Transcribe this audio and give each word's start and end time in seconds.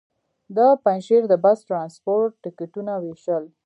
د 0.55 0.57
پنجشېر 0.83 1.23
د 1.29 1.33
بس 1.43 1.57
ټرانسپورټ 1.67 2.31
ټکټونه 2.43 2.93
وېشل. 3.03 3.43